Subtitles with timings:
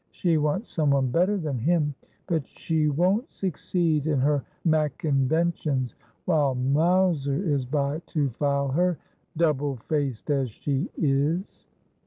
[0.09, 1.93] She wants someone better than him.
[2.25, 5.93] But she won't suc ceed in her mackinventions,
[6.25, 8.97] while Mowser is by to file her—
[9.37, 11.67] double faced as she is.'